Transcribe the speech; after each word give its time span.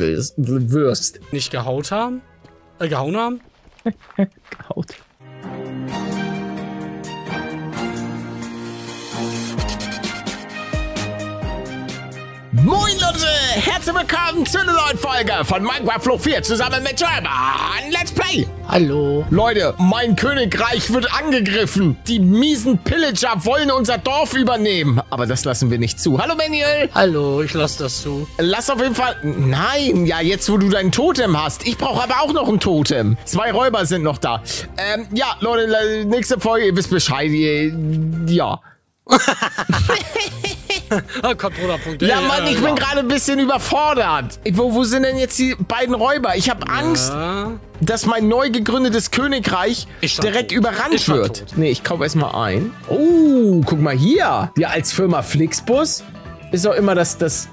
willst, 0.00 0.34
wirst. 0.36 1.20
Nicht 1.32 1.50
gehaut 1.50 1.92
haben? 1.92 2.22
Äh, 2.78 2.88
gehauen 2.88 3.16
haben? 3.16 3.40
Gehaut. 4.16 4.94
Leute, 13.12 13.26
herzlich 13.26 13.94
willkommen 13.96 14.46
zu 14.46 14.60
einer 14.60 14.72
neuen 14.72 14.96
Folge 14.96 15.44
von 15.44 15.64
Minecraft 15.64 16.00
Flow 16.00 16.18
4 16.18 16.44
zusammen 16.44 16.80
mit 16.84 16.96
German 16.96 17.90
Let's 17.90 18.12
Play. 18.12 18.46
Hallo. 18.68 19.26
Leute, 19.30 19.74
mein 19.78 20.14
Königreich 20.14 20.92
wird 20.92 21.12
angegriffen. 21.12 21.96
Die 22.06 22.20
miesen 22.20 22.78
Pillager 22.78 23.44
wollen 23.44 23.72
unser 23.72 23.98
Dorf 23.98 24.34
übernehmen. 24.34 25.00
Aber 25.10 25.26
das 25.26 25.44
lassen 25.44 25.72
wir 25.72 25.78
nicht 25.78 25.98
zu. 25.98 26.20
Hallo 26.20 26.36
Manuel. 26.36 26.88
Hallo, 26.94 27.42
ich 27.42 27.52
lass 27.52 27.78
das 27.78 28.02
zu. 28.02 28.28
Lass 28.38 28.70
auf 28.70 28.80
jeden 28.80 28.94
Fall... 28.94 29.16
Nein, 29.24 30.06
ja, 30.06 30.20
jetzt 30.20 30.48
wo 30.48 30.56
du 30.56 30.68
dein 30.68 30.92
Totem 30.92 31.42
hast. 31.42 31.66
Ich 31.66 31.76
brauche 31.78 32.04
aber 32.04 32.20
auch 32.20 32.32
noch 32.32 32.48
ein 32.48 32.60
Totem. 32.60 33.16
Zwei 33.24 33.50
Räuber 33.50 33.86
sind 33.86 34.04
noch 34.04 34.18
da. 34.18 34.40
Ähm, 34.76 35.08
ja, 35.12 35.34
Leute, 35.40 36.04
nächste 36.04 36.38
Folge, 36.38 36.66
ihr 36.66 36.76
wisst 36.76 36.90
Bescheid. 36.90 37.30
Ihr, 37.30 37.74
ja. 38.28 38.60
Ah, 41.22 41.34
Controller.de. 41.34 42.08
Ja, 42.08 42.20
Mann, 42.20 42.46
ich 42.46 42.60
bin 42.60 42.74
gerade 42.74 43.00
ein 43.00 43.08
bisschen 43.08 43.38
überfordert. 43.38 44.38
Wo, 44.52 44.72
wo 44.74 44.84
sind 44.84 45.04
denn 45.04 45.18
jetzt 45.18 45.38
die 45.38 45.54
beiden 45.54 45.94
Räuber? 45.94 46.36
Ich 46.36 46.50
habe 46.50 46.68
Angst, 46.68 47.10
Ja. 47.10 47.52
dass 47.80 48.06
mein 48.06 48.28
neu 48.28 48.50
gegründetes 48.50 49.10
Königreich 49.10 49.86
direkt 50.22 50.50
tot. 50.50 50.58
überrannt 50.58 51.08
wird. 51.08 51.38
tot. 51.40 51.56
Nee, 51.56 51.70
ich 51.70 51.84
kaufe 51.84 52.02
erstmal 52.04 52.34
ein. 52.34 52.72
Oh, 52.88 53.60
guck 53.64 53.80
mal 53.80 53.96
hier. 53.96 54.50
Wir 54.56 54.70
als 54.70 54.92
Firma 54.92 55.22
Flixbus 55.22 56.02
ist 56.52 56.66
auch 56.66 56.74
immer 56.74 56.94
das, 56.94 57.16
das 57.18 57.48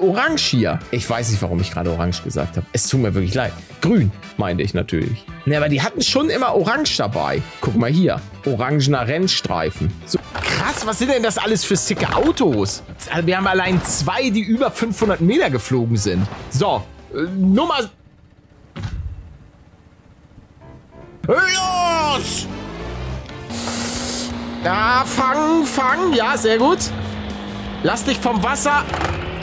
Orange 0.00 0.42
hier. 0.42 0.78
Ich 0.90 1.08
weiß 1.08 1.30
nicht, 1.30 1.42
warum 1.42 1.60
ich 1.60 1.70
gerade 1.70 1.90
Orange 1.90 2.22
gesagt 2.24 2.56
habe. 2.56 2.66
Es 2.72 2.88
tut 2.88 3.00
mir 3.00 3.14
wirklich 3.14 3.34
leid. 3.34 3.52
Grün, 3.82 4.10
meinte 4.36 4.62
ich 4.62 4.74
natürlich. 4.74 5.24
Ne, 5.44 5.56
aber 5.56 5.68
die 5.68 5.82
hatten 5.82 6.02
schon 6.02 6.30
immer 6.30 6.54
Orange 6.54 6.96
dabei. 6.96 7.42
Guck 7.60 7.76
mal 7.76 7.90
hier. 7.90 8.20
Orangener 8.46 9.06
Rennstreifen. 9.06 9.92
So 10.06 10.18
krass, 10.62 10.86
was 10.86 10.98
sind 10.98 11.10
denn 11.10 11.22
das 11.22 11.38
alles 11.38 11.64
für 11.64 11.76
sicke 11.76 12.14
Autos? 12.14 12.82
Also 13.10 13.26
wir 13.26 13.36
haben 13.36 13.46
allein 13.46 13.82
zwei, 13.84 14.30
die 14.30 14.40
über 14.40 14.70
500 14.70 15.20
Meter 15.20 15.50
geflogen 15.50 15.96
sind. 15.96 16.26
So, 16.50 16.82
äh, 17.14 17.22
Nummer... 17.36 17.90
Los! 21.26 22.46
Ja, 24.64 25.04
fangen, 25.06 25.64
fangen. 25.64 26.12
Ja, 26.12 26.36
sehr 26.36 26.58
gut. 26.58 26.78
Lass 27.82 28.04
dich 28.04 28.18
vom 28.18 28.42
Wasser 28.42 28.84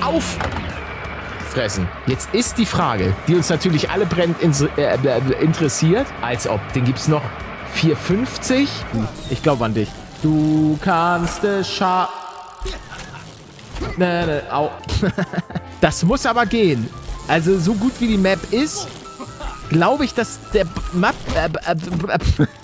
auffressen. 0.01 1.87
Jetzt 2.05 2.33
ist 2.33 2.57
die 2.57 2.65
Frage, 2.65 3.13
die 3.27 3.35
uns 3.35 3.49
natürlich 3.49 3.89
alle 3.89 4.07
ins, 4.39 4.61
äh, 4.61 4.67
äh, 4.77 5.19
interessiert. 5.41 6.07
Als 6.21 6.47
ob. 6.47 6.61
Den 6.73 6.85
gibt's 6.85 7.07
noch 7.07 7.23
4,50? 7.75 8.67
Ich 9.29 9.41
glaube 9.43 9.65
an 9.65 9.73
dich. 9.73 9.89
Du 10.21 10.77
kannst 10.81 11.43
es 11.43 11.67
scha... 11.69 12.09
Ne, 13.97 14.25
ne, 14.25 14.43
au. 14.51 14.69
das 15.81 16.03
muss 16.03 16.25
aber 16.25 16.45
gehen. 16.45 16.89
Also 17.27 17.57
so 17.57 17.73
gut 17.73 17.93
wie 17.99 18.07
die 18.07 18.17
Map 18.17 18.39
ist, 18.51 18.87
glaube 19.69 20.05
ich, 20.05 20.13
dass 20.13 20.39
der 20.53 20.65
Map... 20.93 21.15
Äh, 21.35 21.49
äh, 21.71 21.75
äh, 22.13 22.47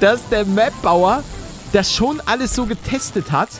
dass 0.00 0.28
der 0.28 0.44
Mapbauer 0.46 1.22
das 1.72 1.92
schon 1.92 2.20
alles 2.26 2.54
so 2.54 2.66
getestet 2.66 3.30
hat, 3.30 3.50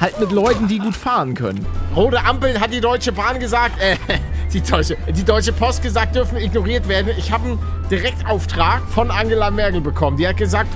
halt 0.00 0.18
mit 0.20 0.32
Leuten, 0.32 0.68
die 0.68 0.78
gut 0.78 0.96
fahren 0.96 1.34
können. 1.34 1.66
Rote 1.94 2.24
Ampeln 2.24 2.60
hat 2.60 2.72
die 2.72 2.80
Deutsche 2.80 3.12
Bahn 3.12 3.38
gesagt, 3.40 3.78
äh, 3.80 3.96
die 4.52 4.60
Deutsche, 4.62 4.96
die 5.14 5.24
Deutsche 5.24 5.52
Post 5.52 5.82
gesagt, 5.82 6.14
dürfen 6.14 6.38
ignoriert 6.38 6.88
werden. 6.88 7.12
Ich 7.18 7.30
habe 7.30 7.44
einen 7.44 7.58
Direktauftrag 7.90 8.82
von 8.88 9.10
Angela 9.10 9.50
Merkel 9.50 9.80
bekommen. 9.80 10.16
Die 10.16 10.26
hat 10.26 10.36
gesagt, 10.36 10.68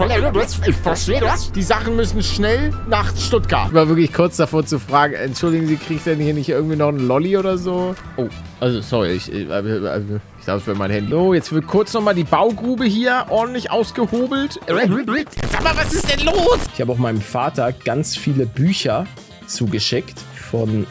ich 0.67 0.77
verstehe 0.77 1.21
das. 1.21 1.53
Die 1.53 1.63
Sachen 1.63 1.97
müssen 1.97 2.23
schnell 2.23 2.71
nach 2.89 3.17
Stuttgart. 3.17 3.69
Ich 3.69 3.75
war 3.75 3.89
wirklich 3.89 4.13
kurz 4.13 4.37
davor 4.37 4.65
zu 4.65 4.79
fragen, 4.79 5.15
entschuldigen 5.15 5.67
Sie, 5.67 5.77
kriegt 5.77 6.07
denn 6.07 6.21
hier 6.21 6.35
nicht 6.35 6.49
irgendwie 6.49 6.77
noch 6.77 6.89
einen 6.89 7.07
Lolli 7.07 7.37
oder 7.37 7.59
so? 7.59 7.95
Oh, 8.17 8.29
also 8.61 8.81
sorry, 8.81 9.13
ich, 9.13 9.33
ich, 9.33 9.43
ich 9.43 9.49
glaube, 9.49 10.23
es 10.45 10.67
wäre 10.67 10.77
mein 10.77 10.91
Handy. 10.91 11.11
So, 11.11 11.35
jetzt 11.35 11.53
wird 11.53 11.67
kurz 11.67 11.93
nochmal 11.93 12.15
die 12.15 12.25
Baugrube 12.25 12.85
hier 12.85 13.27
ordentlich 13.31 13.71
ausgehobelt. 13.71 14.61
Sag 14.67 15.65
mal, 15.65 15.77
was 15.77 15.93
ist 15.93 16.11
denn 16.11 16.25
los? 16.25 16.59
Ich 16.75 16.81
habe 16.81 16.93
auch 16.93 16.99
meinem 16.99 17.21
Vater 17.21 17.73
ganz 17.73 18.17
viele 18.17 18.47
Bücher 18.47 19.07
zugeschickt 19.47 20.21
von 20.51 20.87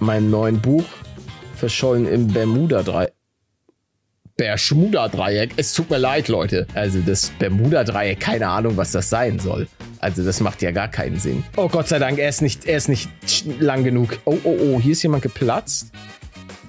meinem 0.00 0.30
neuen 0.30 0.60
Buch 0.60 0.84
Verschollen 1.64 2.06
im 2.06 2.28
Bermuda-Dreieck. 2.28 3.14
Bermuda-Dreieck. 4.36 5.52
Es 5.56 5.72
tut 5.72 5.88
mir 5.88 5.96
leid, 5.96 6.28
Leute. 6.28 6.66
Also 6.74 6.98
das 7.00 7.30
Bermuda-Dreieck, 7.38 8.20
keine 8.20 8.48
Ahnung, 8.48 8.76
was 8.76 8.92
das 8.92 9.08
sein 9.08 9.38
soll. 9.38 9.66
Also 9.98 10.22
das 10.22 10.40
macht 10.40 10.60
ja 10.60 10.72
gar 10.72 10.88
keinen 10.88 11.18
Sinn. 11.18 11.42
Oh 11.56 11.68
Gott 11.68 11.88
sei 11.88 11.98
Dank, 11.98 12.18
er 12.18 12.28
ist 12.28 12.42
nicht, 12.42 12.66
er 12.66 12.76
ist 12.76 12.90
nicht 12.90 13.08
lang 13.60 13.82
genug. 13.82 14.18
Oh, 14.26 14.36
oh, 14.44 14.58
oh, 14.60 14.78
hier 14.78 14.92
ist 14.92 15.02
jemand 15.02 15.22
geplatzt. 15.22 15.90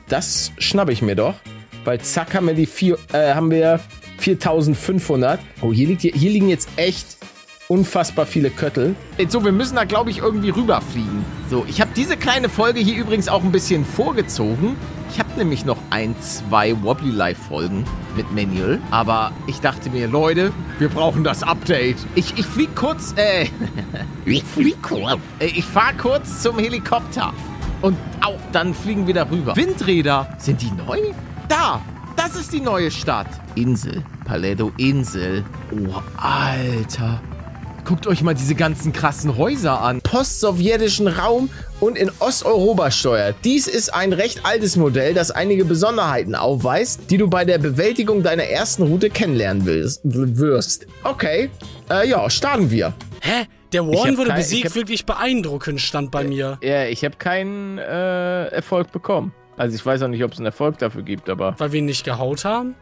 Das 0.07 0.53
schnappe 0.59 0.94
ich 0.94 1.01
mir 1.01 1.17
doch. 1.17 1.35
Weil 1.84 2.00
zack 2.00 2.34
haben 2.34 2.47
wir 2.47 2.53
die 2.53 2.66
vier, 2.66 2.97
äh, 3.11 3.34
haben 3.34 3.51
wir 3.51 3.81
4500. 4.19 5.41
Oh, 5.59 5.73
hier, 5.73 5.89
liegt, 5.89 6.03
hier, 6.03 6.13
hier 6.13 6.31
liegen 6.31 6.47
jetzt 6.47 6.69
echt 6.78 7.17
unfassbar 7.67 8.25
viele 8.25 8.49
Köttel. 8.49 8.95
So, 9.27 9.43
wir 9.43 9.51
müssen 9.51 9.75
da, 9.75 9.85
glaube 9.85 10.11
ich, 10.11 10.19
irgendwie 10.19 10.49
rüberfliegen. 10.49 11.25
So, 11.49 11.65
ich 11.67 11.81
habe 11.81 11.91
diese 11.95 12.17
kleine 12.17 12.49
Folge 12.49 12.79
hier 12.79 12.97
übrigens 12.97 13.27
auch 13.27 13.43
ein 13.43 13.51
bisschen 13.51 13.85
vorgezogen. 13.85 14.75
Ich 15.11 15.19
habe 15.19 15.29
nämlich 15.37 15.65
noch 15.65 15.77
ein, 15.89 16.15
zwei 16.19 16.81
Wobbly 16.83 17.11
Life 17.11 17.41
Folgen 17.47 17.85
mit 18.15 18.31
Manual. 18.31 18.79
Aber 18.91 19.31
ich 19.47 19.61
dachte 19.61 19.89
mir, 19.89 20.07
Leute, 20.07 20.51
wir 20.79 20.89
brauchen 20.89 21.23
das 21.23 21.43
Update. 21.43 21.97
Ich, 22.15 22.37
ich 22.37 22.45
flieg 22.45 22.75
kurz, 22.75 23.13
äh, 23.17 23.47
ich 24.25 24.43
flieg 24.43 24.81
kurz. 24.81 25.19
Äh, 25.39 25.45
ich 25.47 25.65
fahr 25.65 25.93
kurz 25.93 26.41
zum 26.41 26.59
Helikopter. 26.59 27.33
Und 27.81 27.97
au, 28.21 28.35
dann 28.51 28.73
fliegen 28.73 29.07
wir 29.07 29.13
da 29.13 29.29
rüber. 29.29 29.55
Windräder, 29.55 30.35
sind 30.37 30.61
die 30.61 30.71
neu? 30.71 30.99
Da, 31.47 31.81
das 32.15 32.35
ist 32.35 32.51
die 32.53 32.61
neue 32.61 32.91
Stadt. 32.91 33.27
Insel, 33.55 34.03
Paledo 34.25 34.71
Insel. 34.77 35.43
Oh, 35.71 36.01
Alter. 36.17 37.21
Guckt 37.85 38.07
euch 38.07 38.23
mal 38.23 38.34
diese 38.34 38.56
ganzen 38.56 38.94
krassen 38.94 39.38
Häuser 39.38 39.79
an. 39.79 40.01
Postsowjetischen 40.01 41.07
Raum 41.07 41.50
und 41.79 41.97
in 42.00 42.09
Osteuropa 42.19 42.90
steuert. 42.90 43.35
Dies 43.44 43.68
ist 43.68 43.94
ein 43.94 44.12
recht 44.12 44.44
altes 44.44 44.75
Modell, 44.75 45.13
das 45.13 45.29
einige 45.29 45.66
Besonderheiten 45.66 46.34
aufweist, 46.34 47.12
die 47.12 47.18
du 47.18 47.28
bei 47.29 47.46
der 47.46 47.59
Bewältigung 47.59 48.23
deiner 48.23 48.46
ersten 48.46 48.84
Route 48.84 49.12
kennenlernen 49.12 49.66
willst, 49.68 50.01
wirst. 50.03 50.88
Okay, 51.03 51.51
äh, 51.91 52.09
ja, 52.09 52.28
starten 52.29 52.72
wir. 52.72 52.94
Hä? 53.22 53.46
Der 53.72 53.85
Warren 53.85 54.17
wurde 54.17 54.29
kein- 54.29 54.38
besiegt, 54.38 54.66
hab- 54.69 54.75
wirklich 54.75 55.06
beeindruckend, 55.06 55.79
stand 55.79 56.09
bei 56.09 56.23
mir. 56.23 56.57
Ja, 56.63 56.85
ich 56.85 57.06
habe 57.06 57.17
keinen 57.17 57.78
äh, 57.78 58.46
Erfolg 58.47 58.91
bekommen. 58.91 59.31
Also 59.57 59.75
ich 59.75 59.85
weiß 59.85 60.02
auch 60.02 60.07
nicht, 60.07 60.23
ob 60.23 60.31
es 60.31 60.40
einen 60.40 60.47
Erfolg 60.47 60.79
dafür 60.79 61.03
gibt, 61.03 61.29
aber... 61.29 61.53
Weil 61.59 61.72
wir 61.72 61.79
ihn 61.79 61.85
nicht 61.85 62.03
gehaut 62.03 62.46
haben? 62.46 62.73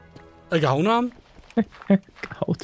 Äh, 0.50 0.59
gehauen 0.62 0.88
haben? 0.88 1.12
Gehaut. 1.88 2.59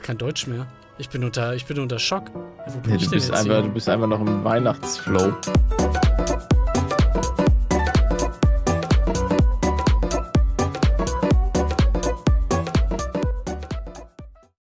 Kein 0.00 0.18
Deutsch 0.18 0.46
mehr. 0.46 0.66
Ich 0.98 1.08
bin 1.08 1.24
unter, 1.24 1.54
ich 1.54 1.66
bin 1.66 1.78
unter 1.80 1.98
Schock. 1.98 2.30
Wo 2.66 2.78
bin 2.80 2.90
Ja, 2.90 2.96
ich 2.96 3.04
du, 3.04 3.10
denn 3.10 3.18
bist 3.18 3.28
jetzt 3.28 3.38
einfach, 3.40 3.54
hier? 3.56 3.62
du 3.62 3.68
bist 3.70 3.88
einfach 3.88 4.06
noch 4.06 4.20
im 4.20 4.44
Weihnachtsflow. 4.44 5.32